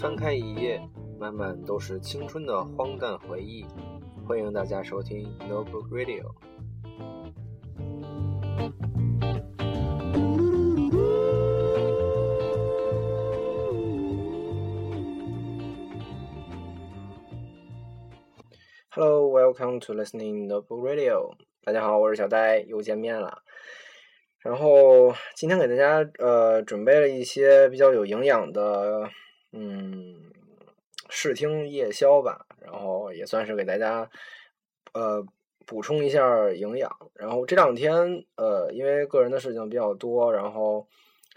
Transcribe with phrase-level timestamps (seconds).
[0.00, 0.80] 翻开一页，
[1.18, 3.64] 满满都是青春的荒诞回忆。
[4.26, 6.32] 欢迎大家收听 Notebook Radio。
[19.58, 21.32] Welcome to listening Notebook Radio。
[21.64, 23.42] 大家好，我是小呆，又见面了。
[24.38, 29.10] 然后今天给大家呃准备了一些比较有营养的
[29.52, 30.30] 嗯
[31.08, 34.08] 视听夜宵吧，然后也算是给大家
[34.92, 35.26] 呃
[35.66, 36.88] 补充一下营养。
[37.14, 40.86] 然后这两天呃因为个人的事情比较多，然后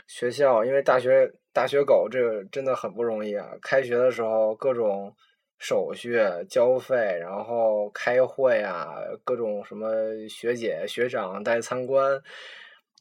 [0.05, 5.15] 学校因为大学大学狗这个真的很不容易啊，开学的时候各种。
[5.61, 9.87] 手续交费，然后开会啊，各种什么
[10.27, 12.19] 学姐学长带参观，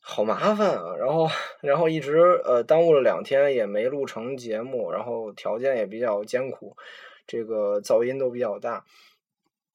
[0.02, 0.94] 好麻烦啊！
[0.98, 1.26] 然后，
[1.62, 6.76] 然后一直呃耽误了两天，也没录成节目，然后条件也比较艰苦，
[7.26, 8.84] 这个噪音都比较大，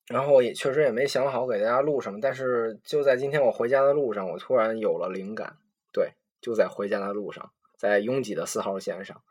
[0.07, 2.19] 然后也确实也没想好给大家录什么。
[2.21, 5.57] 但是就在今天我回家的路上，我突然有了灵感，
[5.91, 9.21] 对，就在回家的路上，在拥挤的四号线上。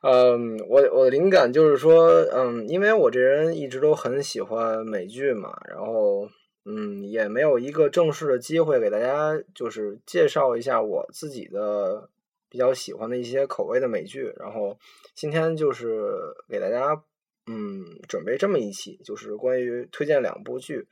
[0.00, 6.28] 嗯，我我的灵感就是说，嗯，因为我这人一直都很喜欢美剧嘛，然后，
[6.64, 12.08] 嗯，也没有一个正式的机会给大家就是介绍一下我自己的
[12.48, 14.78] 比较喜欢的一些口味的美剧，然后
[15.14, 16.12] 今天就是
[16.48, 17.02] 给大家，
[17.48, 20.86] 嗯，准备这么一期，就是关于推荐两部剧，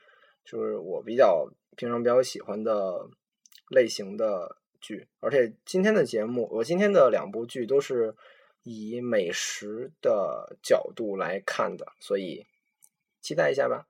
[0.45, 3.06] 就是我比较平常比较喜欢的
[3.71, 8.15] 类型的剧，而且今天的节目，我今天的两部剧都是。
[8.69, 12.45] 以美食的角度来看的，所以
[13.23, 13.87] 期待一下吧。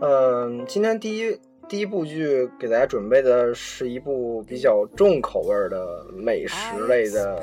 [0.00, 6.56] 嗯，今天第一第一部剧给大家准备的是一部比较重口味的美食
[6.88, 7.40] 类的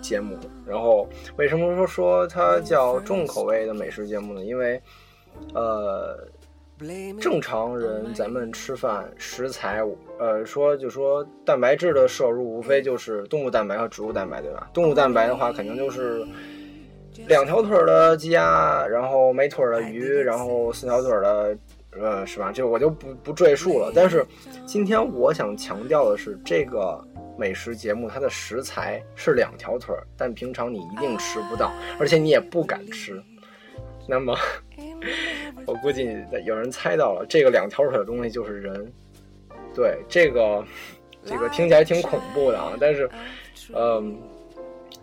[0.00, 0.38] 节目。
[0.66, 1.06] 然后，
[1.36, 4.42] 为什么说说它叫重口味的美食节目呢？
[4.42, 4.80] 因为，
[5.52, 6.26] 呃。
[7.20, 9.82] 正常人咱们吃饭食材，
[10.18, 14.70] 呃，说就说蛋白质的摄入，无非就是动物蛋白和植物蛋白，对吧？
[14.72, 16.24] 动物蛋白的话，肯定就是
[17.26, 21.58] 两条腿的鸡鸭，然后没腿的鱼，然后四条腿的，
[22.00, 22.52] 呃，是吧？
[22.52, 23.90] 这我就不不赘述了。
[23.94, 24.24] 但是
[24.64, 27.04] 今天我想强调的是，这个
[27.36, 33.20] 美食节目它的食材是两条腿，但平常你一定吃不到，而且你也不敢吃。
[34.06, 34.36] 那么。
[35.66, 38.92] 我估计有人猜到了，这个两条腿的东西就是人。
[39.74, 40.64] 对，这个
[41.24, 43.08] 这个听起来挺恐怖的啊，但是，
[43.74, 44.18] 嗯，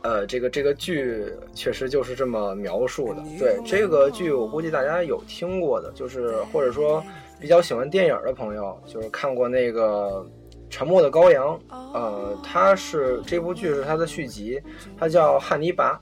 [0.02, 3.24] 呃，这个这个剧确实就是这么描述的。
[3.40, 7.04] 对，这个剧我估计大家有听过的，就是或者说
[7.40, 10.26] 比较喜欢电影的朋友，就是看过那个
[10.70, 11.58] 《沉默的羔羊》。
[11.94, 14.62] 呃，它是这部剧是它的续集，
[14.98, 15.94] 它叫《汉尼拔》。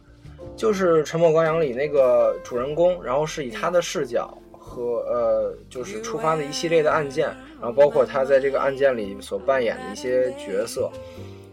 [0.56, 4.38] 就是《沉默羔羊》里那个主人公，然后是以他的视角
[4.74, 7.28] 和呃，就是触发的一系列的案件，
[7.62, 10.90] 然后包括他在这个案件里所扮演的一些角色，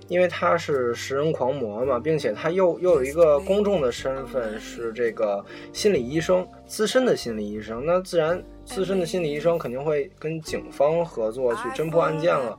[0.08, 5.44] 因为他是食人狂魔嘛，并且他又又有一个公众的身份是这个
[5.74, 12.56] 心理医生，资深的心理医生，那自然资深的心理医生肯定会跟警方合作去侦破案件了，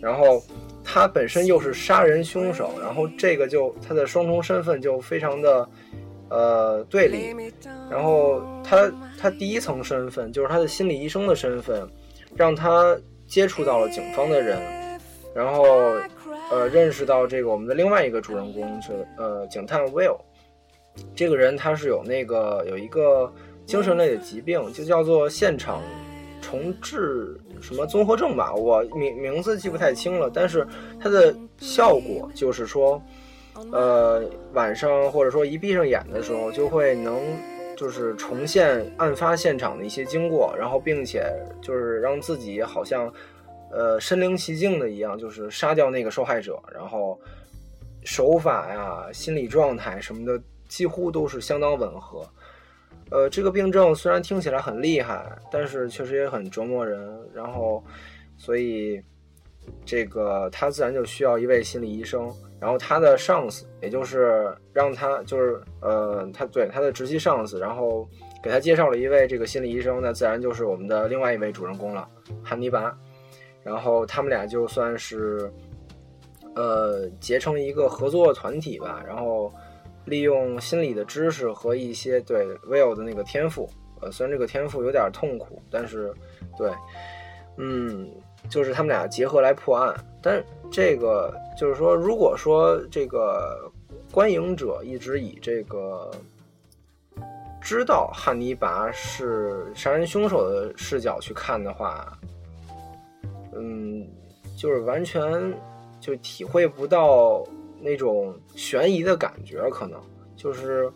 [0.00, 0.42] 然后。
[0.84, 5.64] 他本身又是杀人凶手，然后这个就他的双重身份就非常的，
[6.32, 7.34] 呃对立。
[7.90, 11.86] 然后他他第一层身份就是他的心理医生的身份，
[12.34, 14.58] 让他接触到了警方的人，
[15.34, 15.64] 然后
[16.50, 20.16] 呃认识到这个我们的另外一个主人公是呃警探 Will，
[21.14, 23.32] 这个人他是有那个有一个
[23.66, 25.80] 精神类的疾病，就叫做现场。
[26.44, 30.66] 重置什么综合症吧，我名名字记不太清了，但是
[31.00, 33.00] 它的效果就是说，
[33.70, 34.24] 呃，
[34.54, 37.20] 晚上或者说一闭上眼的时候，就会能
[37.76, 41.30] 就是重现案发现场的一些经过，然后并且
[41.60, 43.12] 就是让自己好像
[43.70, 47.20] 呃身临其境的一样，就是杀掉那个受害者，然后
[48.04, 52.26] 手法呀、心理状态什么的几乎都是相当吻合。
[53.10, 57.06] 呃，这个病症虽然听起来很厉害，但是确实也很折磨人。
[57.34, 57.84] 然后，
[58.38, 58.98] 所以
[59.84, 62.32] 这个他自然就需要一位心理医生。
[62.62, 68.08] 然后他的上司，也就是让他就是呃，他对他的直系上司，然后
[68.40, 72.08] 给他介绍了一位这个心理医生，那自然就是我们的另外一位主人公了，
[72.44, 72.96] 汉尼拔。
[73.64, 75.52] 然后他们俩就算是
[76.54, 79.02] 呃结成一个合作团体吧。
[79.04, 79.52] 然后。
[80.04, 83.70] 利用心理的知识和一些对 Will 的那个天赋，
[84.00, 86.12] 呃，虽然这个天赋有点痛苦，但是
[86.58, 86.68] 对，
[87.56, 88.10] 嗯，
[88.52, 89.92] 就是他们俩结合来破案。
[90.22, 93.72] 但这个就是说，如果说这个
[94.12, 96.10] 观影者一直以这个
[97.60, 102.16] 知道汉尼拔是杀人凶手的视角去看的话，
[103.54, 104.06] 嗯，
[104.56, 105.52] 就是完全
[105.98, 107.42] 就体会不到。
[107.84, 110.00] 那种悬疑的感觉，可能
[110.36, 110.88] 就是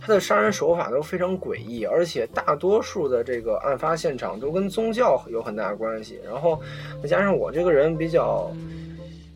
[0.00, 6.20] 他的杀人手法都非常诡异，而且大多数的这个案发现场都跟宗教有很大关系。
[6.24, 6.60] 然后
[7.02, 8.50] 再加上我这个人比较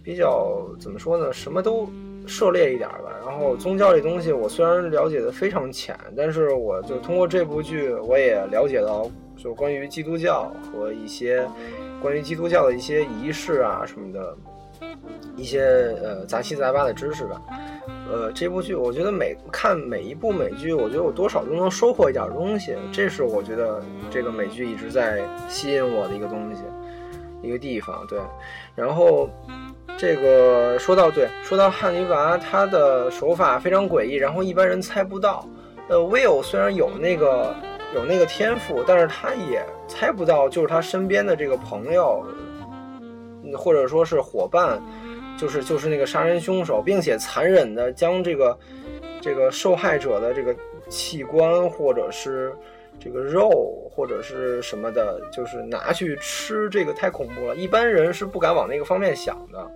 [0.02, 1.88] 比较怎么说呢，什么都
[2.26, 3.12] 涉猎一点吧。
[3.25, 11.46] 然后宗教这东西，我虽然了解的非常浅，但是我就通过这部剧，我也了解到，就关于基督教和一些
[12.00, 14.37] 关于基督教的一些仪式啊什么的。
[15.34, 15.62] 一些
[16.02, 17.40] 呃杂七杂八的知识吧，
[18.10, 26.62] 呃，这部剧我觉得每看每一部美剧，我觉得我多少都能收获一点东西，这是我觉得这个美剧一直在吸引我的一个东西，
[27.40, 28.06] 一个地方。
[28.06, 28.19] 对，
[28.75, 29.31] 然后
[29.96, 35.46] 这个说到对，说到汉尼拔，他的手法非常诡异，然后一般人猜不到。
[35.88, 37.55] 呃，Will 虽然有那个
[37.94, 42.25] 有那个天赋，但是他也猜不到，就是他身边的这个朋友。
[43.58, 44.81] 或者说是伙伴，
[45.42, 48.56] 就是就是那个杀人凶手，并且残忍的将这个
[49.20, 50.54] 这个受害者的这个
[50.88, 52.54] 器官或者是
[53.00, 59.68] 这个肉或者是什么的，就是拿去吃，这个太恐怖了，一般人是不敢往那个方面想的。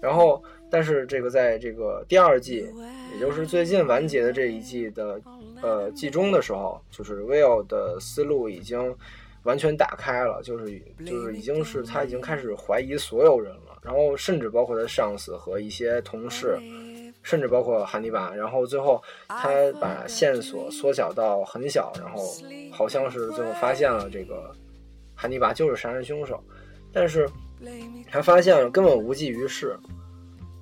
[0.00, 2.68] 然后，但是这个在这个第二季，
[3.14, 5.20] 也就是最近完结的这一季的
[5.62, 8.92] 呃季中的时候，就是 Will 的思路已经。
[9.44, 16.58] 完全打开了，就是就是已经是他已经开始怀疑所有人了，然后甚至包括他上司和一些同事，
[17.22, 19.50] 甚至包括汉尼拔，然后最后他
[19.80, 22.22] 把线索缩小到很小，然后
[22.72, 24.50] 好像是最后发现了这个
[25.14, 26.42] 汉尼拔就是杀人凶手，
[26.92, 27.28] 但是
[28.10, 29.76] 他发现了根本无济于事。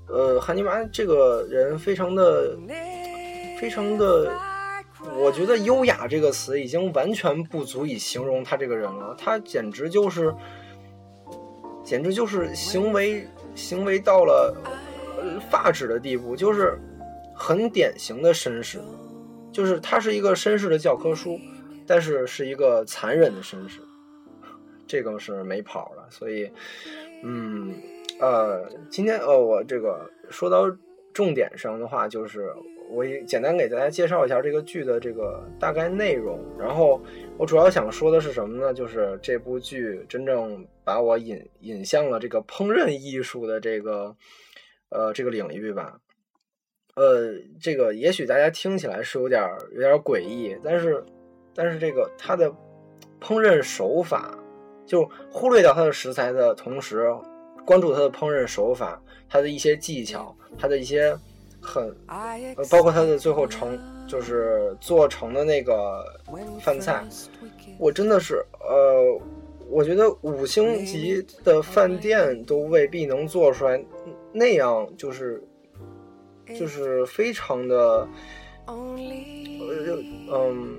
[0.08, 2.58] 呃，汉尼拔这个人非常的
[3.60, 4.30] 非常的。
[5.18, 10.32] 我觉得“优雅”这个词已经完全不足以形容他这个人了，他简直就是，
[11.92, 13.22] 简直就是行为
[13.54, 14.56] 行为到了
[15.50, 16.78] 发指的地步，就是
[17.34, 18.80] 很典型的绅士，
[19.52, 21.38] 就是他是一个绅士的教科书，
[21.86, 23.82] 但是是一个残忍的绅士，
[24.86, 26.08] 这个是没跑了。
[26.08, 26.50] 所以，
[27.22, 27.74] 嗯，
[28.18, 30.74] 呃，今天呃，我这个说到
[31.12, 32.54] 重点上的话，就是。
[32.94, 37.00] 我简单给大家介绍一下这个剧的这个大概内容，然后
[37.38, 38.74] 我主要想说的是什么呢？
[38.74, 44.14] 就是这部剧真正把我引引向了这个烹饪艺术的这个
[44.90, 45.98] 呃这个领域吧。
[46.94, 49.42] 呃，这个也许大家听起来是有点
[49.72, 51.02] 有点诡异，但是
[51.54, 52.50] 但是这个它的
[53.22, 54.38] 烹饪手法，
[54.84, 57.08] 就忽略掉它的食材的同时，
[57.64, 61.16] 关注它的烹饪手法，它的一些技巧，它的一些。
[61.62, 61.94] 很，
[62.56, 66.04] 呃包括他的最后成就是做成的那个
[66.60, 67.04] 饭菜，
[67.78, 69.20] 我真的是，呃，
[69.70, 73.82] 我觉得五星级的饭店都未必能做出来
[74.32, 75.42] 那样，就是
[76.58, 78.08] 就是非常的，
[78.66, 80.78] 嗯，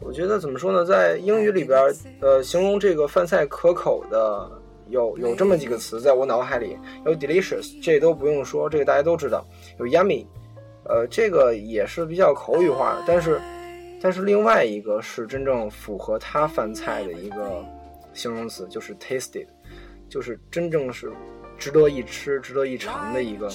[0.00, 4.50] 我觉得怎么说呢，在英语里边，呃，形容这个饭菜可口的。
[4.88, 9.44] 有有这么几个词在我脑海里，有 delicious，这都不用说，这个大家都知道。
[9.78, 10.26] 有 yummy，
[10.84, 13.40] 呃，这个也是比较口语化，但是
[14.00, 17.64] 但是另外一个是真正符合他饭菜的一个
[18.12, 19.46] 形容词，就是 tasted，
[20.08, 21.10] 就是真正是
[21.56, 23.50] 值得一吃、值得一尝的一个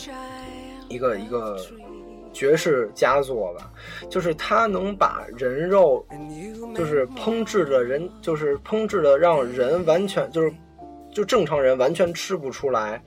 [0.90, 1.58] 一个一个
[2.34, 3.72] 绝世佳作吧。
[4.10, 6.04] 就是他能把人肉，
[6.76, 10.52] 就是烹制的人，就是烹制的让人完全就是。
[11.12, 13.02] 就正常人完全吃不出来，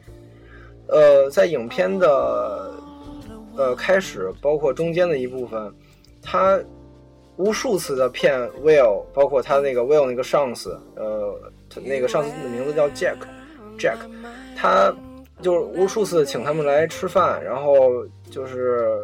[0.89, 2.71] 呃，在影片的
[3.57, 5.73] 呃开始，包括中间的一部分，
[6.21, 6.61] 他
[7.37, 11.41] 无数次的骗 Will，包括他那个 Will 那个上司，呃，
[11.71, 13.99] 他那个上司的名字叫 Jack，Jack，
[14.57, 14.93] 他
[15.41, 18.99] 就是无数次请他们来吃饭，然后就是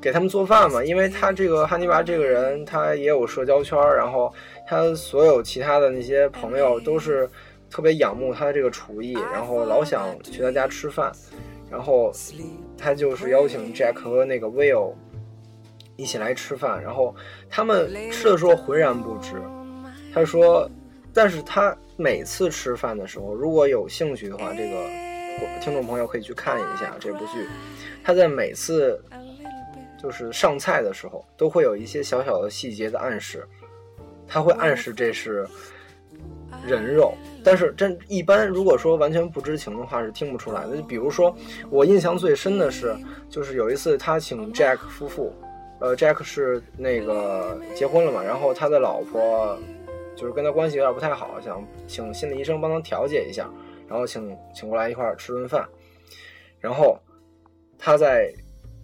[0.00, 4.32] 给他们做饭嘛，因为他这个汉尼拔这个人，他也有社交圈，然后
[4.68, 7.28] 他所有其他的那些朋友都是。
[7.74, 11.10] 特别仰慕他的这个厨艺，然后老想去他家吃饭，
[11.68, 12.12] 然后
[12.78, 14.94] 他就是邀请 Jack 和那个 Will
[15.96, 17.12] 一起来吃饭，然后
[17.50, 19.42] 他们吃的时候浑然不知。
[20.12, 20.70] 他说，
[21.12, 24.88] 但是他每次吃饭的时候，如果有兴趣的话，这个
[25.60, 27.48] 听众朋友可以去看一下这部剧。
[28.04, 29.02] 他在每次
[30.00, 33.44] 就是上菜的时候，都会有一些小小的细节的暗示，
[34.28, 35.44] 他会暗示这是
[36.64, 37.12] 人肉。
[37.44, 40.76] 但是真一般，如果说完全不知情的话，是听不出来的。
[40.76, 41.36] 就比如说，
[41.70, 42.96] 我印象最深的是，
[43.28, 45.32] 就是有一次他请 Jack 夫妇，
[45.80, 49.58] 呃，Jack 是那个结婚了嘛，然后他的老婆
[50.16, 53.48] 就是跟他关系有点不太好，想请心理医生帮他调解一下，
[53.86, 55.68] 然后请请过来一块儿吃顿饭，
[56.58, 56.98] 然后
[57.78, 58.34] 他在。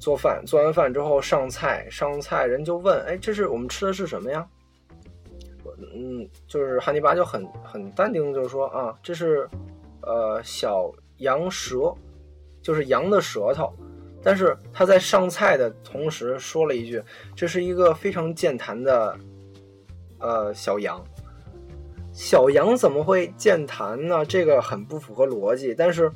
[0.02, 4.48] 做饭，做完饭之后上菜，上菜人就问：“哎，这是我们吃的是什么呀？”
[5.94, 9.48] 嗯，就是汉尼拔就很很淡定，就是说啊，这是
[10.02, 11.94] 呃小羊舌，
[12.62, 13.72] 就是羊的舌头。
[14.22, 17.02] 但是他在上菜的同时说了一句
[17.34, 19.16] ：“这是一个非常健谈的
[20.18, 21.02] 呃小羊。”
[22.12, 24.24] 小羊怎么会健谈呢？
[24.24, 26.10] 这个很不符合逻辑，但是。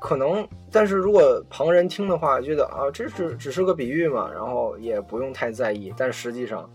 [0.00, 5.90] 可能，但是如果旁人听的话，觉得啊，这是只是个比喻嘛，然后也不用太在意。
[5.96, 6.70] 但实际上，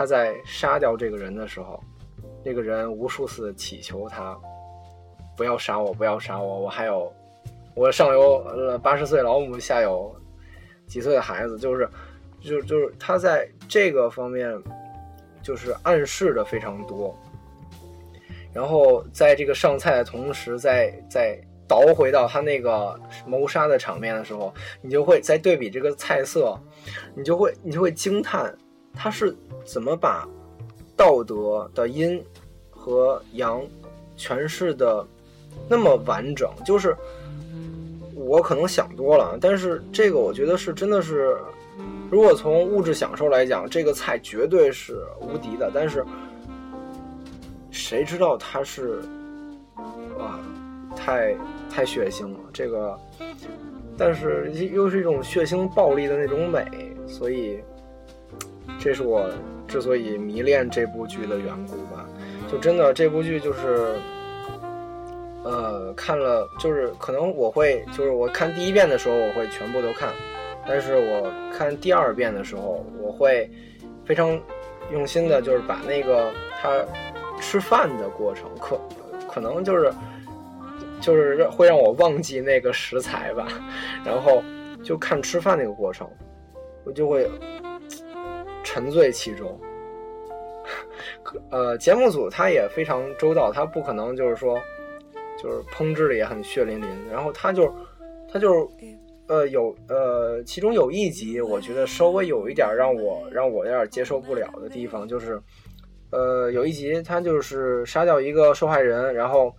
[0.00, 1.78] 他在杀掉这个人的时候，
[2.42, 4.34] 那个人无数次祈求他
[5.36, 7.12] 不要杀我，不要杀我，我还有
[7.74, 10.10] 我上有八十岁老母，下有
[10.86, 11.86] 几岁的孩子，就是
[12.40, 14.50] 就就是他在这个方面
[15.42, 17.14] 就是暗示的非常多。
[18.54, 21.38] 然后在这个上菜的同时，在在。
[21.68, 24.52] 倒回到他那个谋杀的场面的时候，
[24.82, 26.58] 你就会在对比这个菜色，
[27.14, 28.52] 你就会你就会惊叹，
[28.94, 30.28] 他是怎么把
[30.96, 32.22] 道德的阴
[32.70, 33.62] 和阳
[34.16, 35.06] 诠释的
[35.68, 36.50] 那么完整？
[36.64, 36.96] 就是
[38.14, 41.36] 我可能想多了，但是这个我觉得是真的是，
[42.10, 45.70] 如果从物质享受来讲，这个菜绝对是无敌的。
[45.74, 46.04] 但是
[47.70, 49.00] 谁知道它是
[50.18, 50.38] 哇
[50.96, 51.36] 太。
[51.72, 52.98] 太血腥了，这个，
[53.96, 56.66] 但是又是一种血腥暴力的那种美，
[57.06, 57.60] 所以，
[58.80, 59.30] 这是我
[59.68, 62.04] 之所以迷恋这部剧的缘故吧。
[62.50, 63.94] 就真的这部剧就是，
[65.44, 70.08] 呃，看了就是可能我会就是我看第一遍的时候我会全部都看，
[70.66, 73.48] 但是我看第二遍的时候我会
[74.04, 74.40] 非常
[74.90, 76.84] 用心的，就是把那个他
[77.40, 78.80] 吃饭的过程，可
[79.28, 79.92] 可能就是。
[81.00, 83.48] 就是会让我忘记那个食材吧，
[84.04, 84.42] 然后
[84.84, 86.06] 就看吃饭那个过程，
[86.84, 87.26] 我就会
[88.62, 89.58] 沉醉其中。
[91.50, 94.58] 呃，节目组他也非常周到，他不可能就是说，
[95.42, 96.88] 就是烹制的也很血淋淋。
[97.10, 97.72] 然后他就
[98.32, 98.70] 他就
[99.26, 105.40] 呃有呃其中有一集，我觉得稍微有一点让我让我有点接受不了的地方，就是。
[106.12, 109.54] 呃，有一集他就是杀掉一个受害人，然后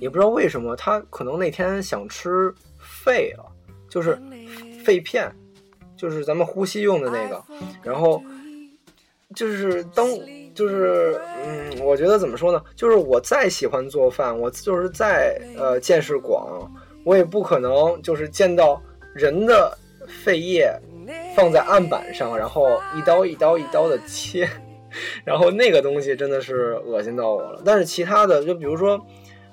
[0.00, 3.44] 也不知道为什么，他可能那天想吃肺了，
[3.86, 4.18] 就是
[4.82, 5.30] 肺片，
[6.00, 7.42] 就是咱们呼吸用的那个。
[7.82, 8.22] 然后
[9.34, 10.06] 就是当
[10.54, 12.62] 就是嗯，我觉得怎么说呢？
[12.74, 16.70] 就是我再喜欢做饭，我就是再呃见识广，
[17.04, 18.80] 我也不可能就是见到
[19.14, 19.76] 人的
[20.24, 20.72] 肺叶
[21.36, 24.48] 放在案板上，然后一刀一刀一刀的切。
[25.24, 29.00] 然后那个东西真的是恶心到我了，但是其他的，就比如说，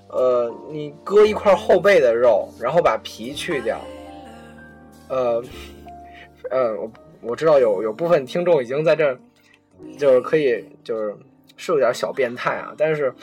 [0.08, 3.80] 呃，你割一块后背的肉，然后把皮去掉，
[5.10, 5.39] 呃，
[6.50, 9.18] 呃，我我知道有有部分听众已经在这，
[9.98, 11.16] 就是可以就是
[11.56, 13.13] 是有点小变态啊，但是，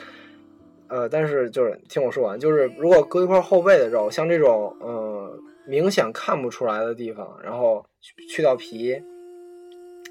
[0.87, 7.85] 呃，但是就是听我说完，就是如果割一块后背的肉，像这种嗯明显看不出来的地方，然后
[8.29, 9.01] 去掉皮，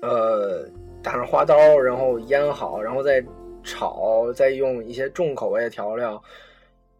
[0.02, 0.68] 呃。
[1.04, 3.23] 打上花刀，然后腌好，然后再
[3.62, 6.18] 炒，再用一些重口味的调料，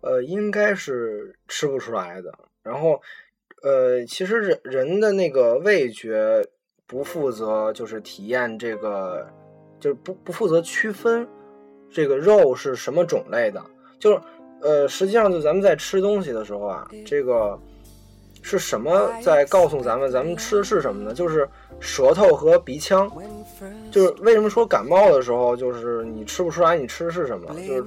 [0.03, 2.31] 呃，应该是吃不出来的。
[2.63, 3.01] 然后，
[3.65, 6.47] 呃，其实人人的那个味觉
[6.87, 9.27] 不负责，就是体验这个，
[9.81, 11.27] 就是不不负责区分
[11.91, 13.65] 这个肉是什么种类的。
[13.99, 14.21] 就是，
[14.61, 17.59] 呃，实际上就咱们在吃东西的时候啊，这个
[18.43, 21.15] 是什么在告诉咱们，咱们吃的是什么呢？
[21.15, 21.49] 就是
[21.81, 23.11] 舌头和鼻腔。
[23.91, 27.85] 就是为什么说感冒的时候，就是你吃不出来你吃的是什么，就是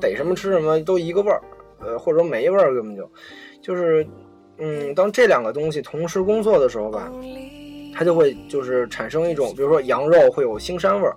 [0.00, 1.40] 逮什么吃什么都一个味儿，
[1.78, 3.08] 呃，或者说没味儿根本就，
[3.62, 4.04] 就是，
[4.58, 7.12] 嗯，当这两个东西同时工作的时候吧，
[7.94, 11.16] 它就会就是产生一种，比如说羊肉会有腥膻味儿，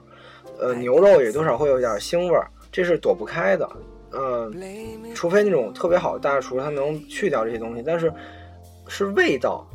[0.59, 3.69] 呃，牛肉也多少会有点腥味儿，这是躲不开的，
[4.11, 4.51] 呃，
[5.13, 8.11] 除非那种特别好的大厨他能去掉这些东西，但是
[8.87, 9.67] 是味道，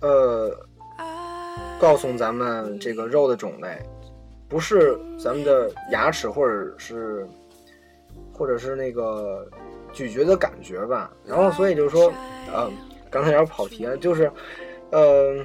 [0.00, 0.50] 呃。
[1.80, 3.80] 告诉咱们这个肉的种类，
[4.48, 7.24] 不是咱们的牙齿或者是，
[8.32, 9.48] 或者是那个
[9.92, 11.10] 咀嚼的感觉吧。
[11.24, 12.12] 然后所以就是说，
[12.52, 12.70] 呃，
[13.10, 14.30] 刚才有点跑题了，就是
[14.90, 15.44] 呃，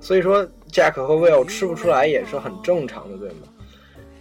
[0.00, 3.48] 所以说 Jack 和 Will 吃不出来也是很正常的，对吗？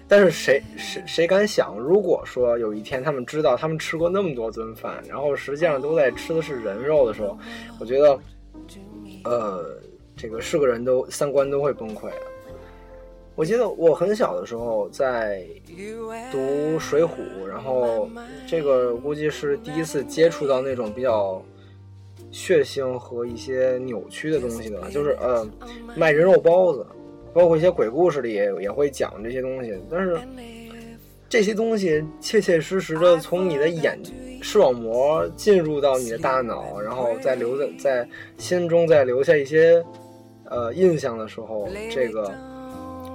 [0.06, 7.36] 但是谁谁谁敢想，如果说有一天他们知道他们吃过那么多顿饭，然后实际上都在吃的是人肉的时候，
[7.80, 8.20] 我觉得，
[9.24, 9.80] 呃，
[10.16, 12.33] 这个是个人都三观都会崩溃的。
[13.36, 15.44] 我记得我很小的时候在
[16.32, 16.38] 读
[16.80, 17.08] 《水浒》，
[17.48, 18.08] 然后
[18.48, 21.44] 这个估计是第一次接触到那种比较
[22.32, 25.48] 血腥和一些扭曲的东西的，就是呃
[25.96, 26.86] 卖人肉包子。
[27.34, 30.20] 包括一些鬼故事里也也会讲这些东西，但是
[31.28, 34.00] 这些东西切切实实的从你的眼
[34.40, 39.84] 视网膜进入到你的大脑，然后再留在在心中再留下一些
[40.46, 42.32] 呃印象的时候，这个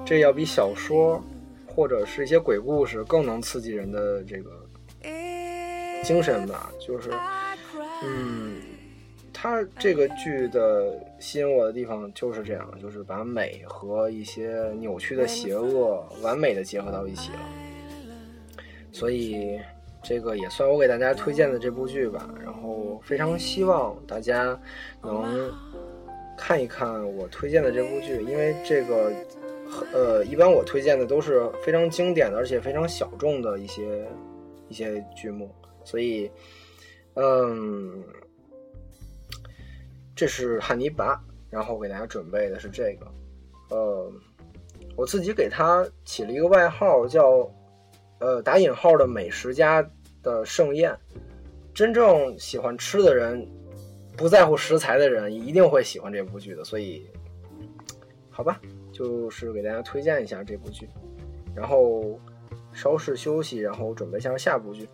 [0.08, 1.22] 这要比小说
[1.66, 4.50] 或者是一些鬼故事更能刺激人的这个
[6.02, 7.10] 精神吧，就是
[8.02, 8.56] 嗯。
[9.40, 17.38] 他这个剧的吸引我的地方就是这样，就是把美和一些扭曲的邪恶完美的结合到一起了。
[18.90, 19.60] 所以，
[20.02, 22.28] 这个也算我给大家推荐的这部剧吧。
[22.42, 24.58] 然后，非常希望大家
[25.02, 25.52] 能
[26.36, 29.12] 看一看我推荐的这部剧，因为这个，
[29.92, 34.06] 呃，一般我推荐的都是非常经典的，而且非常小众的一些
[34.68, 35.54] 一些剧目。
[35.84, 36.30] 所以，
[37.14, 38.02] 嗯。
[40.16, 41.16] 这是汉尼拔，
[41.48, 43.06] 然后给大家准备的是这个，
[43.70, 44.12] 呃，
[44.96, 47.48] 我自己给他起了一个外号，叫
[48.18, 49.80] 呃打引号的美食家
[50.20, 50.92] 的盛宴。
[51.72, 53.48] 真正喜欢吃的人，
[54.16, 56.64] 不在乎食材的人，一定会喜欢这部剧的。
[56.64, 57.06] 所以，
[58.28, 58.60] 好吧，
[58.98, 60.88] 就是给大家推荐一下这部剧，
[61.54, 62.18] 然后
[62.72, 64.88] 稍事休息，然后准备下下部剧。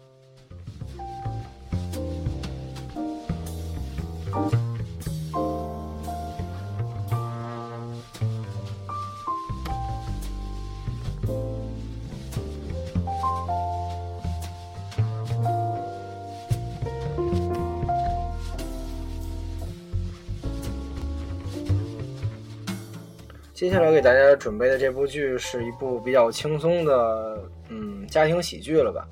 [23.65, 29.09] 接下来给大家准备的这部剧是一部比较轻松的，嗯，家庭喜剧了吧。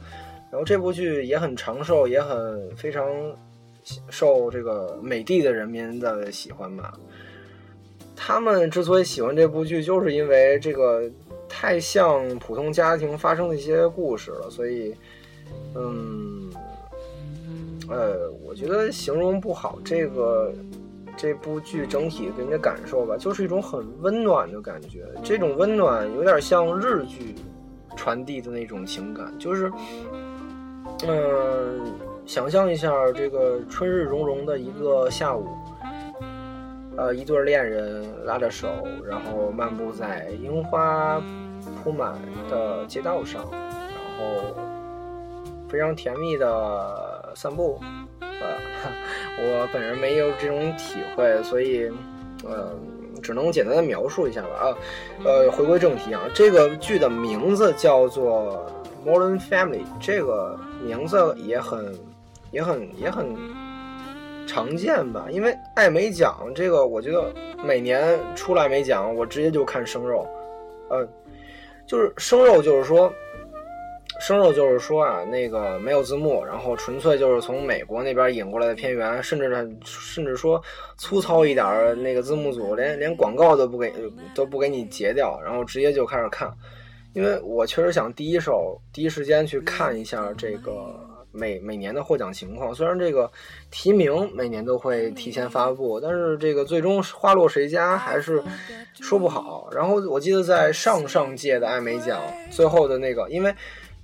[0.51, 3.11] 然后这部剧也很长寿，也很非常
[4.11, 6.93] 受这个美帝的人民的喜欢吧。
[8.15, 11.11] 他们之所以喜欢这部剧，就是因为这个
[11.49, 14.51] 太像普通家庭发生的一些故事了。
[14.51, 14.95] 所以，
[15.75, 16.53] 嗯，
[17.89, 20.53] 呃，我觉得形容不好这个。
[21.17, 25.05] 这部剧整体给你的感受吧，就是一种很温暖的感觉。
[25.23, 27.35] 这种温暖有点像日剧
[27.97, 29.71] 传递的那种情感，就是，
[31.07, 31.93] 嗯，
[32.25, 35.47] 想象一下这个春日融融的一个下午，
[36.97, 38.69] 呃，一对恋人拉着手，
[39.05, 41.23] 然后漫步在樱花
[41.83, 42.15] 铺满
[42.51, 43.71] 的街道上，然
[44.19, 44.55] 后
[45.69, 47.79] 非常甜蜜的散步。
[49.39, 51.91] 我本人没有这种体会，所以，
[52.45, 52.73] 呃，
[53.23, 54.49] 只能简单的描述一下吧。
[54.61, 54.77] 啊，
[55.25, 58.71] 呃，回归正题啊，这个剧的名字叫做
[59.09, 61.95] 《Modern Family》，这个名字也很、
[62.51, 63.27] 也很、也很
[64.47, 65.27] 常见吧？
[65.31, 67.33] 因为艾美奖这个，我觉得
[67.65, 70.27] 每年出来美奖，我直接就看生肉，
[70.89, 71.07] 呃，
[71.87, 73.13] 就是生肉，就是说。
[74.23, 80.63] 生肉就是说啊，那个没有字幕，然后纯粹就是从美国那边引过来的片源，甚至甚至说
[80.97, 83.93] 粗糙一点，那个字幕组连连广告都不给
[84.33, 86.49] 都不给你截掉，然后直接就开始看。
[87.15, 90.95] 因为我确实想第一手第一时间去看一下这个
[91.33, 92.73] 每每年的获奖情况。
[92.73, 93.29] 虽然这个
[93.73, 98.41] 提名每年都会提前发布，但是这个最终花落谁家还是
[99.01, 99.69] 说不好。
[99.73, 103.53] 然后我记得在上上届的艾美奖最后的那个，因为。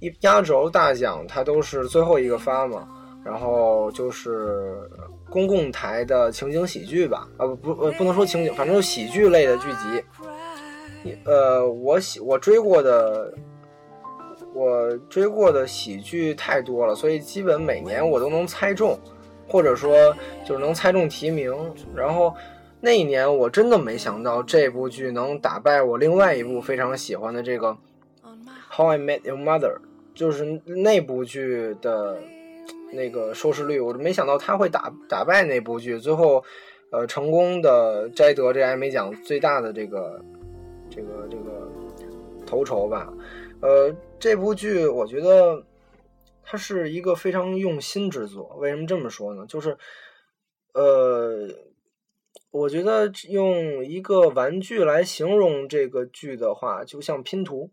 [0.00, 2.88] 一压轴大奖，它都是最后一个发嘛，
[3.24, 4.88] 然后就是
[5.28, 10.04] 公共台的情景喜剧吧，啊不不不能说情景，反正就喜剧类的剧集。
[11.24, 13.32] 呃，我喜我追过的，
[14.54, 18.98] 我追过的喜剧太多了，所以基本每年我都能猜中，
[19.48, 20.14] 或者说
[20.46, 21.54] 就是能猜中提名。
[21.94, 22.34] 然后
[22.80, 27.70] 那一年我真的没想到这部剧能打败我另外一部非常喜欢的这个
[28.70, 29.76] 《How I Met Your Mother》。
[30.18, 32.20] 就是那部剧的
[32.92, 36.42] 那个收视率，我没想到他会打打败那部剧，最后，
[36.90, 40.20] 呃，成功的摘得这艾美奖最大的这个
[40.90, 41.70] 这个这个
[42.44, 43.12] 头筹吧。
[43.60, 45.64] 呃，这部剧我觉得
[46.42, 48.56] 它是一个非常用心之作。
[48.58, 49.46] 为什么这么说呢？
[49.46, 49.78] 就是，
[50.74, 51.48] 呃，
[52.50, 57.70] 我觉得用一个玩具来形容这个剧的话，就像拼图。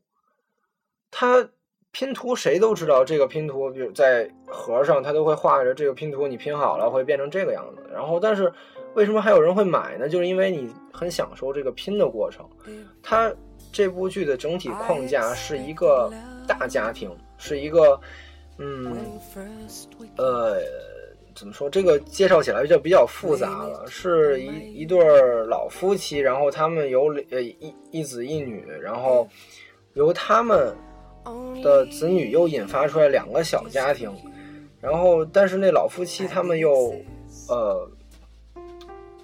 [1.09, 1.49] 它
[1.95, 7.89] 拼图谁都知道，这个拼图，比如在盒上，它都会画着这个拼图，你拼好了会变成这个样子。
[7.89, 8.51] 然后，但是
[8.95, 10.09] 为什么还有人会买呢？
[10.09, 12.45] 就是因为你很享受这个拼的过程。
[13.01, 13.33] 它
[13.71, 16.11] 这部剧的整体框架是一个
[16.45, 17.97] 大家庭，是一个，
[18.57, 18.93] 嗯，
[20.17, 20.61] 呃。
[21.33, 21.69] 怎么说？
[21.69, 23.85] 这个介绍起来就比较复杂了。
[23.87, 24.97] 是一一对
[25.47, 29.27] 老夫妻，然后他们有呃一一子一女，然后
[29.95, 30.73] 由他们
[31.63, 34.11] 的子女又引发出来两个小家庭，
[34.79, 36.93] 然后但是那老夫妻他们又
[37.49, 37.89] 呃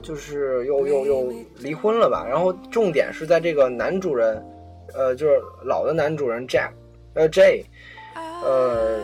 [0.01, 2.25] 就是又又又离婚了吧？
[2.27, 4.43] 然后重点是在这个男主人，
[4.93, 6.71] 呃，就是老的男主人 Jack，
[7.13, 7.65] 呃 J，
[8.43, 8.99] 呃。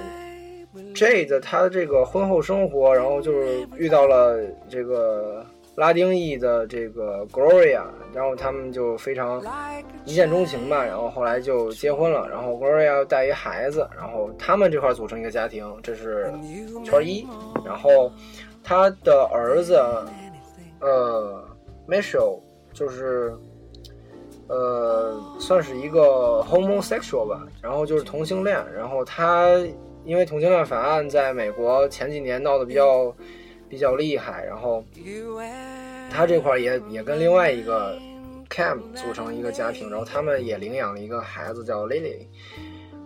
[0.93, 4.37] J 的他这个婚后生活，然后就是遇到了
[4.69, 7.81] 这个拉丁裔的这个 Gloria，
[8.17, 9.39] 然后他们就非常
[10.03, 16.33] 一见钟情吧，然后后来就结婚了，然后 Gloria 带一孩子，然后他们这块组成一个家庭，这是
[16.83, 17.27] 圈一，
[17.63, 18.11] 然后
[18.63, 19.79] 他的儿子
[20.81, 21.47] 呃
[21.87, 22.39] Michelle
[22.73, 23.31] 就是
[24.47, 29.61] 呃算是一个 homosexual 吧，然后就是同性恋，然后他。
[30.05, 33.13] 因为同性恋法案在美国前几年闹得比较
[33.67, 34.81] 比较厉害，然后
[36.09, 37.99] 他这块也也跟另外一个
[38.49, 42.25] Cam 组成一个家庭，然后他们也领养了一个孩子叫 Lily，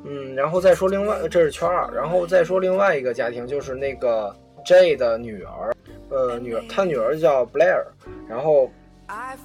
[0.06, 5.73] 嗯，然后再说另外这是圈二，然后再说另外一个家庭就是那个 Jay 的女儿，
[6.10, 7.84] 呃，女儿她女儿叫 Blair，
[8.27, 8.69] 然后。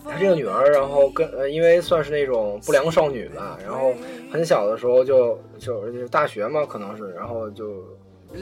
[0.04, 3.92] 她这个女儿，然后跟呃，因为算是那种不良少女吧，然后
[4.30, 7.82] 很小的时候就就就大学嘛，可能是，然后就
[8.32, 8.40] 就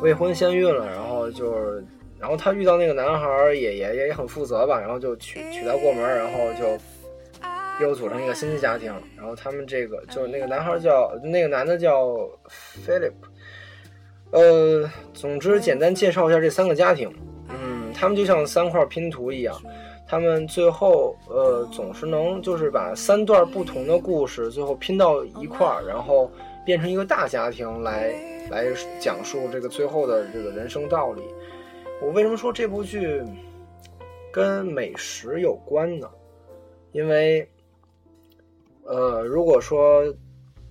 [0.00, 1.84] 未婚先孕了，然后就是，
[2.24, 12.16] 然后她遇到那个男孩也也也很负责吧，然后就娶娶她过门，然后就又组成一个新的家庭，然后他们这个就那个男孩叫那个男的叫
[12.86, 13.12] Philip，
[14.30, 17.14] 呃，总之简单介绍一下这三个家庭，
[17.50, 19.54] 嗯，他们就像三块拼图一样。
[20.06, 26.30] 他们最后，呃，总是能就是把三段不同的故事最后拼到一块儿，然后
[26.64, 28.14] 变成一个大家庭来
[28.50, 28.66] 来
[28.98, 31.22] 讲述这个最后的这个人生道理。
[32.00, 33.22] 我为什么说这部剧
[34.32, 36.10] 跟美食有关呢？
[36.92, 37.48] 因为，
[38.84, 40.04] 呃，如果说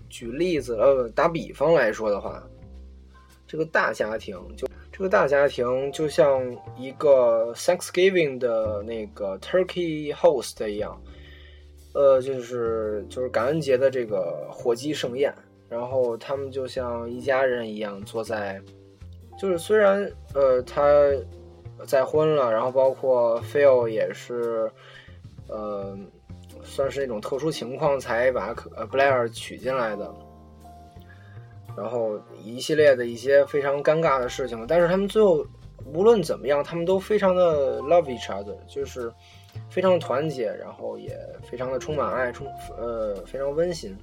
[0.09, 2.43] 举例子，呃，打比方来说的话，
[3.47, 4.67] 这个大家庭就。
[4.95, 11.01] 这个大家庭就像一个 Thanksgiving 的那个 Turkey host 一样，
[11.95, 15.33] 呃，就是就是感恩节的这个火鸡盛宴，
[15.67, 18.61] 然后他们就像一家人一样坐在，
[19.37, 20.83] 就是虽然呃他
[21.85, 24.71] 再婚了，然后包括 Phil 也是，
[25.47, 25.97] 呃，
[26.63, 30.13] 算是那种特殊情况才把呃 Blair 娶进来的。
[31.75, 35.43] 然后一系列的一些非常尴尬的事情，但是他们最后
[35.85, 39.11] 无论怎么样，他们都非常的 love each other，就是
[39.69, 42.45] 非常团结，然后也非常的充满爱，充
[42.77, 43.97] 呃非常温馨。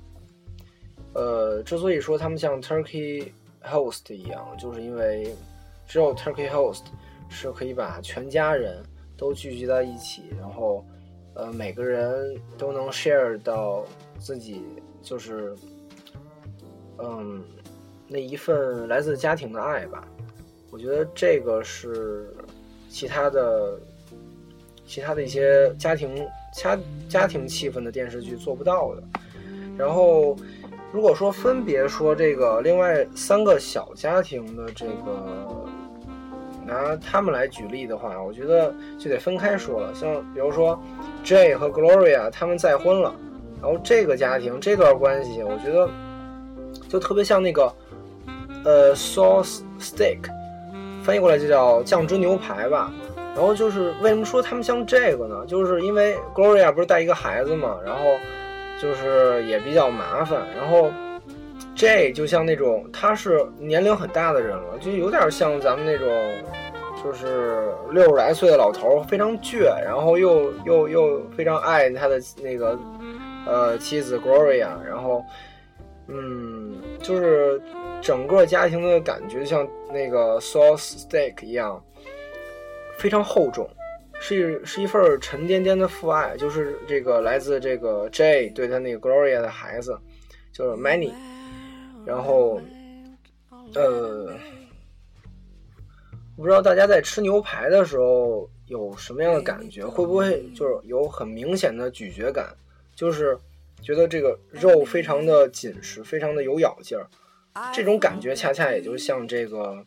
[1.15, 3.31] 呃，之所以说他们像 Turkey
[3.63, 5.35] host 一样，就是因为
[5.87, 6.85] 只有 Turkey host
[7.29, 8.83] 是可以把全家人
[9.17, 10.85] 都聚集在一起，然后
[11.35, 13.85] 呃每个人都能 share 到
[14.19, 14.63] 自己
[15.03, 15.55] 就是
[16.99, 17.43] 嗯。
[18.13, 20.05] 那一份来自家庭的爱吧，
[20.73, 22.35] 我觉得这个是
[22.89, 23.79] 其他的、
[24.85, 26.77] 其他的一些家庭家
[27.09, 29.03] 家庭气氛的电视剧做不到的。
[29.79, 30.37] 然后，
[30.93, 35.65] 如果说分别说这个另外三个小家庭的这个
[36.67, 39.95] 拿他们来举例的话，我觉得就得分开说了。
[39.95, 40.81] 像比如说
[41.23, 43.15] J 和 Gloria 他们再婚了，
[43.63, 45.89] 然后这个家庭这段关系，我觉得
[46.89, 47.73] 就特别像那个。
[48.63, 50.19] 呃，sauce steak，
[51.03, 52.93] 翻译过来就叫酱汁牛排吧。
[53.35, 55.47] 然后就是为什么说他们像这个呢？
[55.47, 58.03] 就是因为 Gloria 不是带一个孩子嘛，然后
[58.81, 60.47] 就是也比较麻烦。
[60.57, 60.91] 然后
[61.75, 66.09] J 就像那种他是年龄很大的人了，就有点像咱们那种
[67.03, 72.79] 就是六十来岁的老头，非常倔，然后又又又非常爱他的那个
[73.47, 75.25] 呃妻子 Gloria，然后
[76.09, 77.61] 嗯，就是。
[78.03, 81.79] 整个家庭的感觉像那个 sauce steak 一样，
[82.97, 83.69] 非常厚重，
[84.21, 86.37] 是是一份沉甸甸的父爱。
[86.37, 89.99] 就是这个来自这个 Jay 对他那个 Gloria 的孩子，
[90.53, 91.13] 就是 Many。
[92.07, 92.61] 然后，
[93.75, 94.33] 呃，
[96.37, 99.85] 我不知道大家在吃牛排的时候有什么样的感觉？
[99.85, 102.57] 会不会就是有很明显的咀嚼感？
[102.95, 103.37] 就是
[103.83, 107.07] 觉得这个肉非常的紧实，非常的有咬劲儿。
[107.73, 109.85] 这种感觉恰恰也就像这个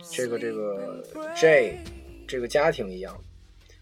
[0.00, 1.02] 这个这个
[1.36, 1.78] J
[2.26, 3.14] 这个家庭一样，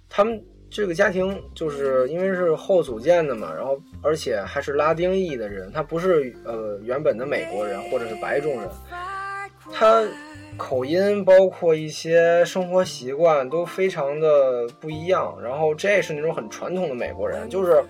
[0.09, 8.68] 他们这个家庭就是因为是后组建的嘛，然后而且还是拉丁裔的人，他不是呃原本的美国人或者是白种人，
[9.73, 10.05] 他。
[10.57, 17.81] 口音包括一些生活习惯都非常的不一样，然后这是那种很传统的美国人，就是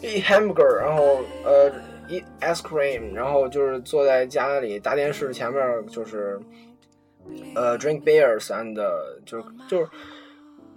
[0.00, 1.70] eat hamburger，然后呃
[2.08, 6.40] eat ice cream，然后就是坐在家里大电视前面，就是
[7.54, 8.74] 呃 drink beers and
[9.26, 9.86] 就是就是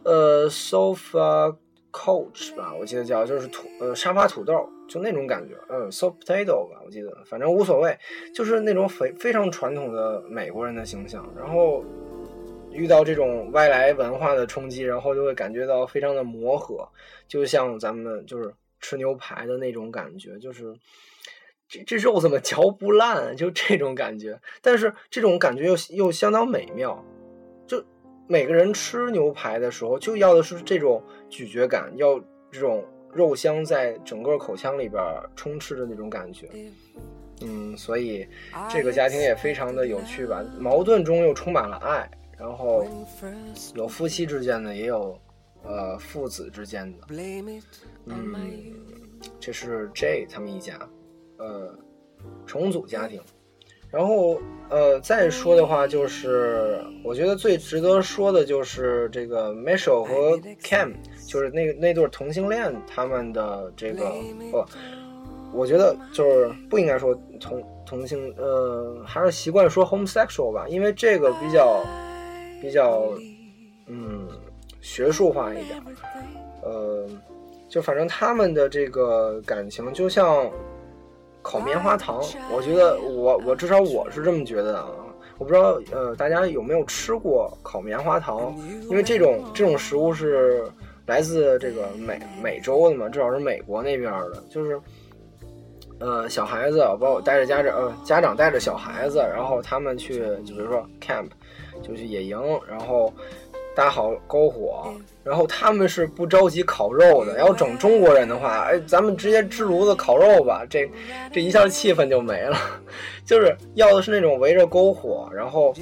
[0.08, 1.56] 呃 sofa
[1.92, 4.68] couch 吧，我记得叫就是土呃沙发土豆。
[4.88, 8.00] 就那种感觉，嗯，so potato 吧，我记得，反正无所谓，
[8.34, 11.30] 就是那种非非常传统的美国人的形象。
[11.38, 11.84] 然后
[12.72, 16.88] 遇到这种外来文化的冲击，然后就会感觉到非常的磨合，
[17.28, 20.74] 就像咱们就是吃牛排的那种感觉，就是
[21.68, 24.40] 这这肉怎么嚼不烂，就这种感觉。
[24.62, 27.04] 但是这种感觉又又相当美妙，
[28.28, 32.20] 每个人吃牛排的时候就要的是这种咀嚼感，要
[32.52, 32.84] 这种。
[33.14, 35.02] 肉香在整个口腔里边
[35.36, 36.48] 充斥着那种感觉，
[37.42, 38.28] 嗯，所以
[38.70, 40.46] 这个家庭也非常的有趣吧。
[40.60, 42.86] 矛盾中又充满了爱，然后
[43.74, 45.20] 有夫妻之间的，也有
[45.64, 47.08] 呃父子之间的，
[48.06, 48.36] 嗯，
[49.40, 50.78] 这是 J 他们一家，
[51.38, 51.74] 呃，
[52.46, 53.20] 重组家庭。
[53.92, 60.94] 然后呃再说的话，就是我觉得最值得说的就是这个 Michelle 和 Cam。
[61.28, 64.14] 就是那那对同性恋，他们的这个
[64.50, 64.64] 不，
[65.52, 71.84] 我觉得就是不应该说同同性，呃，还是习惯说 homosexual 吧，因为这个比较
[72.62, 73.12] 比较
[73.88, 74.26] 嗯
[74.80, 75.84] 学术化一点，
[76.64, 77.06] 呃，
[77.68, 80.50] 就反正他们的这个感情就像
[81.48, 84.90] 烤棉花糖，我觉得我我至少我是这么觉得的啊，
[85.38, 88.54] 我不知道呃大家有没有吃过烤棉花糖，
[88.90, 90.64] 因为这种这种食物是。
[91.08, 94.78] 来自这个美美洲的嘛，至少是美国那边的，就是，
[96.00, 101.30] 呃，小孩子包括带着家长，呃，家长带着小孩子，然后他们去，就比如说 camp，
[101.82, 102.38] 就去野营，
[102.70, 103.14] 然后
[103.78, 104.92] 搭好篝火，
[105.24, 107.38] 然后他们是不着急烤肉的。
[107.38, 110.90] 要整中国人的话，哎，咱们直接支炉子烤肉吧，这
[111.32, 112.58] 这一下气氛就没了。
[113.24, 115.76] 就是要的是那种围着篝火，然后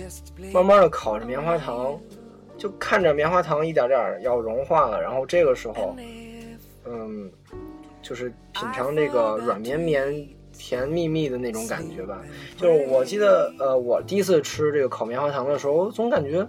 [0.51, 1.97] 慢慢的烤着棉花糖。
[2.57, 5.93] 就看着棉花糖一点点要融化了，然后这个时候，
[6.85, 7.29] 嗯，
[8.01, 10.25] 就是品尝这个软绵绵、
[10.57, 12.21] 甜蜜蜜的那种感觉吧。
[12.55, 16.47] 就是我记得，呃，我第一次吃这个烤棉花糖的时候，总感觉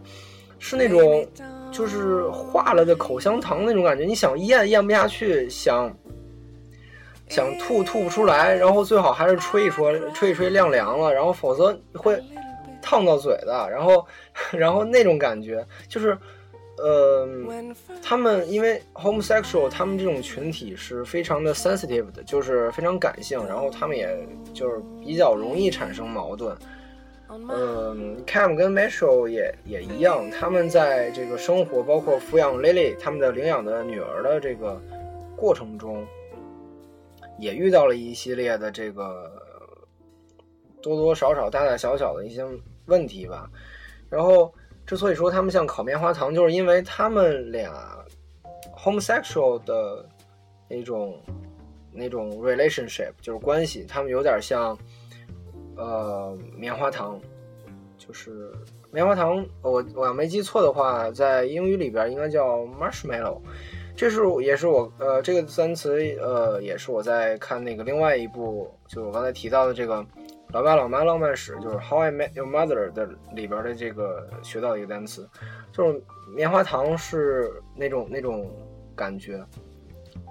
[0.58, 1.26] 是那种
[1.70, 4.04] 就是化了的口香糖那种感觉。
[4.04, 5.92] 你想咽咽不下去，想
[7.28, 12.22] 想吐吐不出来，然后最好还是吹一吹，吹一吹晾凉了，然后否则会。
[12.88, 14.06] 烫到嘴的，然后，
[14.52, 16.16] 然后那种感觉就是，
[16.78, 17.28] 呃，
[18.00, 24.16] 他们因为 homosexual，他们这种群体是非常的 sensitive 的，就是非常感性，然后他们也
[24.54, 26.56] 就是比较容易产生矛盾。
[27.49, 34.81] 嗯，Cam 跟 Mitchell 也也一样，他们在这个生活，包括抚养 Lily 他们的领养的女儿的这个
[35.37, 36.07] 过程中，
[37.38, 39.31] 也遇到了一系列的这个
[40.83, 42.44] 多多少少、大大小小的一些。
[42.88, 43.51] 问题吧，
[44.09, 44.55] 然后
[44.87, 47.99] 之所以说他们像烤棉花糖，就是因为他们俩
[48.79, 50.09] homosexual 的
[50.68, 51.20] 那种
[51.90, 54.79] 那种 relationship 就是关系，他们有点像
[55.76, 57.20] 呃棉花糖，
[57.96, 58.52] 就是
[58.90, 59.46] 棉花糖。
[59.62, 63.40] 我我要没记错的话，在英语里边应该叫 marshmallow。
[63.94, 70.04] 这是也是我呃这个单词呃也是我在看那个另外一部，就我刚才提到的这个。
[70.52, 75.28] 老爸老妈浪漫史就是《How I Met Your Mother》的里边的这个学到一个单词，
[75.72, 76.00] 就是
[76.36, 78.48] 棉花糖是那种那种
[78.94, 79.44] 感觉，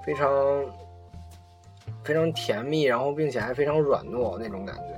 [0.06, 0.66] 非常
[2.02, 4.98] 非常甜蜜，然后并且还非常软糯那种感觉，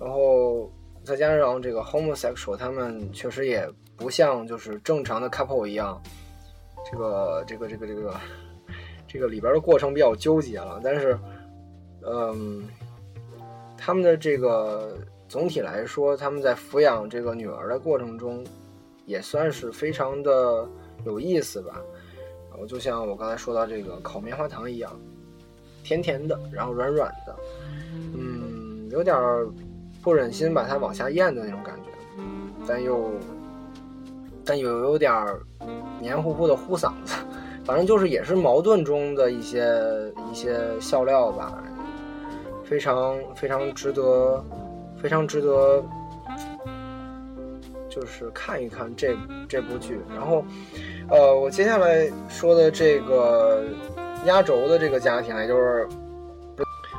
[0.00, 0.72] 然后
[1.04, 6.00] 再加上这个 homosexual，他们确实也不像就是正常的 couple 一样，
[6.90, 8.14] 这个这个这个这个
[9.06, 11.18] 这个里边的过程比较纠结了，但是
[12.04, 12.66] 嗯。
[13.82, 18.44] 他们的这个总体来说，他们在抚养这个女儿的过程中，
[19.06, 20.68] 也算是非常的
[21.06, 21.80] 有意思吧。
[22.50, 25.00] 然后就像我刚才说到这个烤棉花糖一样，
[25.82, 27.34] 甜甜的，然后软软的，
[28.14, 29.16] 嗯，有点
[30.02, 31.90] 不忍心把它往下咽的那种感觉，
[32.66, 33.10] 但又
[34.44, 35.12] 但又有点
[36.00, 37.14] 黏糊糊的糊嗓子，
[37.64, 39.70] 反正就是也是矛盾中的一些
[40.30, 41.62] 一些笑料吧，
[42.64, 44.42] 非常非常值得，
[44.96, 45.84] 非常值得，
[47.88, 49.14] 就是看一看这
[49.48, 50.00] 这部剧。
[50.08, 50.42] 然后，
[51.10, 53.64] 呃，我接下来说的这个
[54.24, 55.88] 压轴的这个家庭，也就是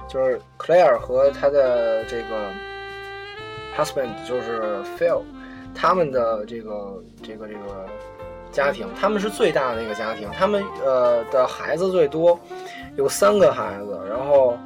[0.07, 2.51] 就是 Claire 和他的这个
[3.83, 5.21] husband，就是 Phil。
[5.73, 7.85] 他们的这个这个这个
[8.51, 12.37] 家庭，他们是最大的那个家庭，他们呃的孩子最多，
[12.97, 14.57] 有三个孩子，然后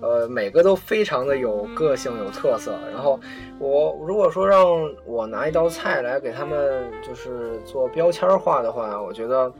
[0.00, 2.72] 呃每个都非常的有个性、有特色。
[2.90, 3.20] 然后
[3.58, 4.64] 我如果说让
[5.04, 9.52] 我拿一道菜来给他们就是做标签化的话，我觉得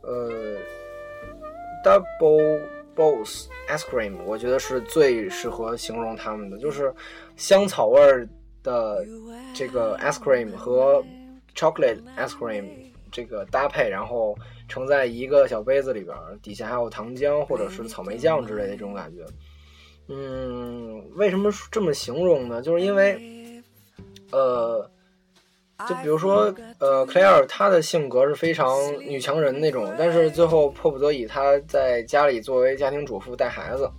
[0.00, 0.30] 呃
[1.84, 2.58] double
[2.96, 6.92] boss ice cream，我觉得是最适合形容他们的，就是
[7.36, 8.26] 香草味儿。
[8.66, 9.06] 的
[9.54, 11.00] 这个 ice cream 和
[11.54, 12.64] chocolate ice cream
[13.12, 19.24] 这个搭配，然后盛在一个小杯子里边，底下还有糖浆或者是草莓酱之类的这种感觉。
[20.08, 22.60] 嗯，为什么这么形容呢？
[22.60, 23.62] 就是因为，
[24.32, 24.90] 呃，
[25.88, 33.90] 就比如说，呃，Claire 她的性格是非常女强人那种，但是最后迫不得已，她在家里作为家庭主妇带孩子，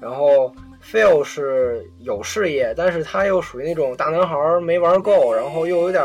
[0.00, 0.52] 然后。
[0.82, 6.02] Phil 是有事业，但是他又属于那种大男孩没玩够，然后又有点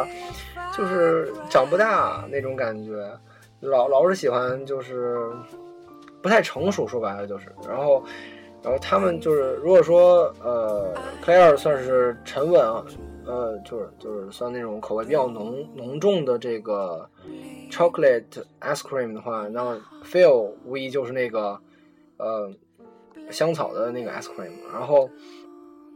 [0.75, 2.91] 就是长不大那种感觉，
[3.61, 5.31] 老老是喜欢就是
[6.21, 7.45] 不太成熟，说白了就是。
[7.65, 8.03] 然后，
[8.61, 12.83] 然后他们就是如果说呃，Claire 算是沉稳啊，
[13.25, 17.09] 呃，就是就是算那种口味比较浓浓重的这个
[17.71, 21.59] chocolate ice cream 的话，那 Phil 无疑就是那个
[22.17, 22.51] 呃。
[23.31, 25.09] 香草的那个 ice cream，然后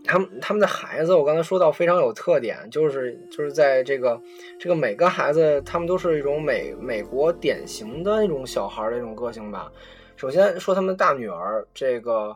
[0.03, 4.19] 他们他们的孩子，我刚才说到非常有特点，就是就是在这个
[4.59, 9.71] 这个每个孩子，他们都是一种美美国典型的那种小孩的一种个性吧。
[10.15, 12.35] 首先说他们的大女儿，这个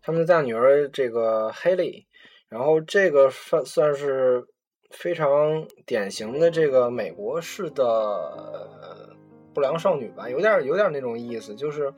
[0.00, 2.04] 他们的大女儿这个 Haley，
[2.50, 4.44] 然后这个算算是
[4.90, 9.08] 非常典型的这个美国式的
[9.54, 11.90] 不良少女吧，有点有点那种意思，就是。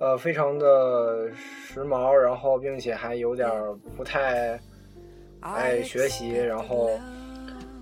[0.00, 3.48] 呃，非常的时髦，然后并且还有点
[3.96, 4.60] 不太
[5.38, 6.90] 爱学习，然后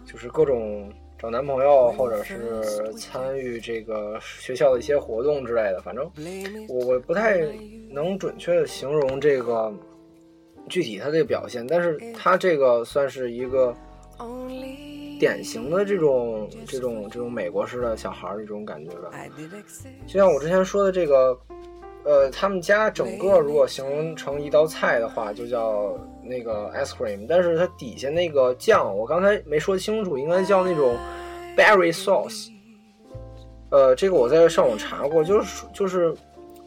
[0.05, 5.81] 就是各种找男朋友或者是参与这个学校的一些活动之类的。
[5.81, 6.05] 反正
[6.68, 7.40] 我我不太
[7.90, 9.72] 能准确的形容这个
[10.73, 13.77] 具体他这个表现，但是他这个算是一个
[15.21, 19.11] 典型的这种这种这种美国式的小孩儿这种感觉吧。
[20.07, 21.39] 就像我之前说的这个。
[22.05, 27.27] 呃，他们家整个如果形容成一道菜的话，就叫那个 ice cream。
[27.29, 30.97] 但是它底下那个酱，我刚才没说清楚，应该叫那种
[31.57, 32.49] berry sauce。
[33.71, 36.13] 呃，这个我在上网查过，就是就是，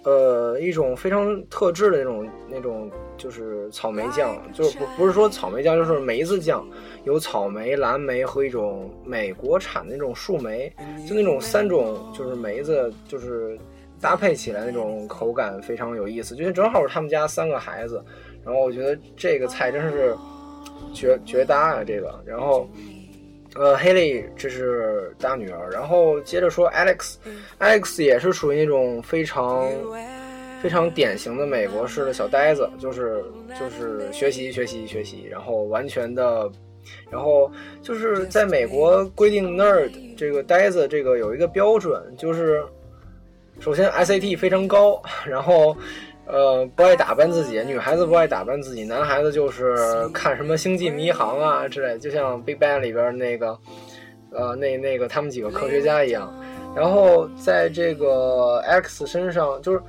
[0.06, 6.66] 呃，一种非常特制的那种那种就是草莓酱，就是不不是说草莓酱，就是梅子酱，
[7.04, 10.72] 有草莓、蓝莓和一种美国产的那种树莓，
[11.08, 13.60] 就那种三种就是梅子就是。
[14.02, 18.04] 搭配起来那种口感非常有意思，就是正好是他们家三个孩子，
[18.44, 20.16] 然后我觉得这个菜真是
[20.94, 21.84] 绝绝搭啊！
[21.84, 22.70] 这个，然后
[23.56, 29.72] 呃，Haley 这是大女儿，然后接着说 Alex，Alex 也是属于那种非常
[30.62, 33.24] 非常典型的美国式的小呆子，就是
[33.60, 36.52] 就是学习学习学习，然后完全的，
[37.10, 42.64] 然后就是在美国规定 nerd 这个呆子这个有一个标准，就是。
[43.62, 45.78] 首先，SAT 非常高，然后，
[46.28, 47.62] 呃，不爱打扮自己。
[47.66, 53.58] 女孩子不爱打扮自己，男孩子就是看什么《星际迷航》啊之类，就像《Big Bang》里边那个，
[54.32, 56.34] 呃，那那个他们几个科学家一样。
[56.76, 59.80] 然后在这个 Alex 身上，就是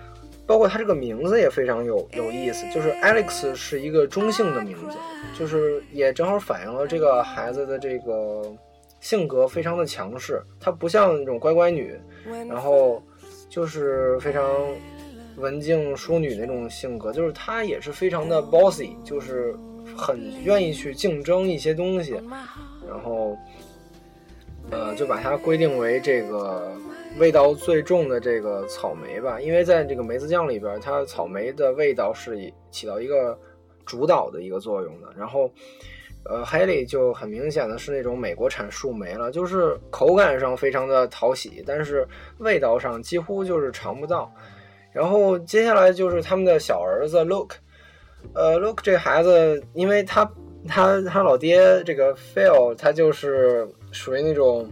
[0.47, 4.97] 包括他这个名字也非常有有意思，就是 Alex 是一个中性的名字，
[5.39, 8.43] 就是也正好反映了这个孩子的这个
[9.01, 11.99] 性格非常的强势，他不像那种乖乖女，
[12.49, 13.03] 然后。
[13.49, 14.45] 就是非常
[15.37, 19.55] 文静淑女那种性格，就是她也是非常的 bossy，就是
[19.97, 22.13] 很愿意去竞争一些东西，
[22.89, 23.37] 然后，
[24.71, 26.73] 呃，就把它规定为这个
[27.19, 33.39] 味道最重的这个草莓吧，因为在这个梅子酱里边，它草莓的味道是以起到一个
[33.85, 35.51] 主导的一个作用的，然后。
[36.29, 42.05] 呃，Haley 就很明显的是那种美国产树莓了，就是口感上非常的讨喜，但是
[42.39, 44.29] 味道上几乎就是尝不到。
[44.97, 47.57] 然后接下来就是他们的小儿子 Luke，
[48.33, 50.25] 呃，Luke 这孩子，因为他
[50.67, 54.67] 他他老爹这个 Phil，他就是属于那种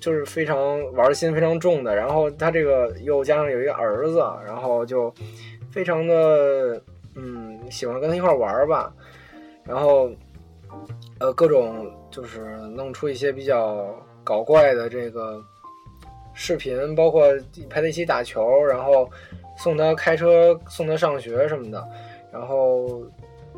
[0.00, 5.14] 就是非常玩心非常重的，然后他这个又加上有一个儿子，然后就
[5.70, 6.82] 非常的
[7.14, 8.92] 嗯喜欢跟他一块玩吧，
[9.62, 10.10] 然后
[11.20, 15.40] 呃各种就是弄出一些比较搞怪的这个
[16.34, 17.26] 视频，包括
[17.68, 19.10] 陪他一起打球，然后
[19.56, 21.88] 送他开车送他上学什么的，
[22.32, 23.02] 然后。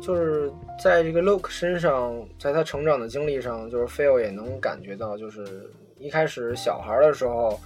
[0.01, 0.51] 就是
[0.83, 7.57] 在这个 Look 身上，在他成长的经历上，就是 Phil 也能感觉到，就是一开始小孩的时候，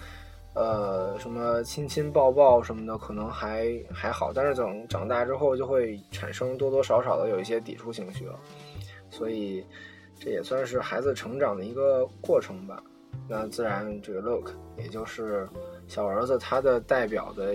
[0.53, 8.37] 呃，什么亲亲抱抱什么的，可能还还好，但是等长大之后，就会产生多多少少的有一些抵触情绪了。
[9.09, 9.65] 所以
[10.19, 12.83] 这也算是孩子成长的一个过程吧。
[13.27, 15.47] 那自然，这个 Look 也就是
[15.87, 17.53] 小儿子他的代表的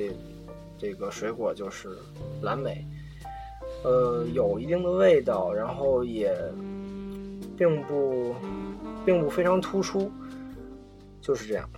[0.76, 1.88] 这个水果就是
[2.40, 2.86] 蓝莓。
[3.84, 6.32] 呃，有一定的味道，然后也
[7.56, 8.34] 并不
[9.04, 10.10] 并不非常突出，
[11.20, 11.68] 就是这样。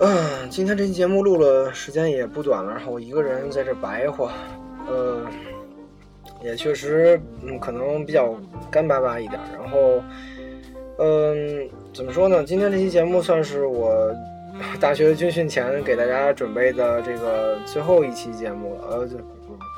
[0.00, 4.30] 嗯，今天这期节目录了时间也不短了，然后我一个人在这白活，
[4.88, 5.24] 呃，
[6.42, 8.34] 也确实嗯可能比较
[8.70, 9.40] 干巴巴一点。
[9.52, 10.02] 然后，
[10.98, 12.44] 嗯，怎么说呢？
[12.44, 14.14] 今天这期节目算是我
[14.80, 19.16] 大学军训前给大家准备的这个最后一期节目了，呃就。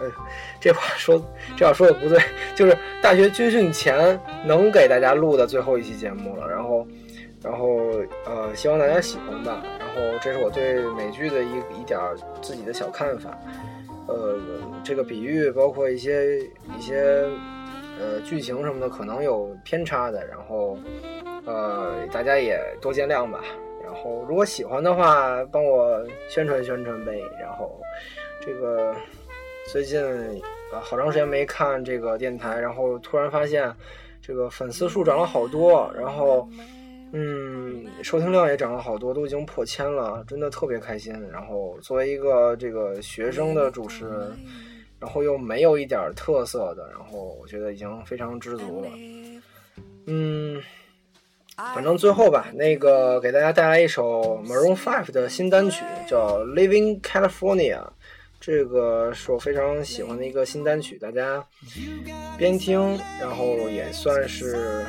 [0.03, 0.11] 嗯，
[0.59, 1.23] 这话说
[1.57, 2.19] 这话说的不对，
[2.55, 6.49] 就是大学军训前能给大家录的最后一期节目了。
[6.49, 6.87] 然后，
[7.43, 7.67] 然后
[8.25, 9.63] 呃，希望大家喜欢吧。
[9.79, 12.01] 然后，这是我对美剧的一一点
[12.41, 13.39] 自己的小看法。
[14.09, 14.39] 呃，
[14.83, 17.27] 这个比喻包括一些一些
[18.01, 20.26] 呃剧情什么的，可能有偏差的。
[20.26, 20.78] 然后，
[21.44, 23.44] 呃，大家也多见谅吧。
[23.84, 27.20] 然后，如果喜欢的话，帮我宣传宣传呗。
[27.40, 27.80] 然后，
[28.40, 28.94] 这个。
[29.70, 30.03] 最近
[30.72, 33.72] 啊，好长时间没看这个电台，然后突然发现，
[34.20, 36.48] 这个粉丝数涨了好多，然后，
[37.12, 41.14] 嗯，收听量也涨了好多，都已经破千了，真的特别开心。
[41.30, 44.36] 然后作为一个这个学生的主持人，
[45.01, 48.88] 然后又没有一点特色的，然后我觉得已经非常知足了。
[50.07, 50.62] 嗯，
[51.57, 57.78] 反正最后吧，那个给大家带来一首 Maroon Five 的新单曲，叫《Living California》。
[58.40, 61.44] 这个是我非常喜欢的一个新单曲，大家
[62.38, 64.82] 边听，然后也算是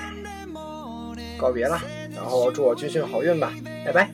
[1.37, 1.81] 告别了，
[2.15, 3.53] 然后祝我军训好运吧，
[3.85, 4.09] 拜拜。